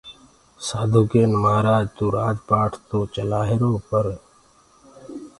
[0.67, 4.05] سآڌوٚ ڪين مهآرآج تو رآج پآٽ تو چلآهيروئي پر